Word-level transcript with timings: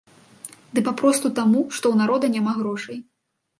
Ды 0.77 0.83
папросту 0.87 1.31
таму, 1.41 1.61
што 1.75 1.79
ў 1.81 1.95
народа 2.01 2.33
няма 2.39 2.57
грошай. 2.59 3.01